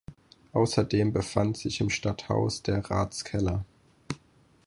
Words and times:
Außerdem 0.53 1.13
befand 1.13 1.57
sich 1.57 1.79
im 1.79 1.91
Stadthaus 1.91 2.63
der 2.63 2.79
Ratskeller. 2.83 3.63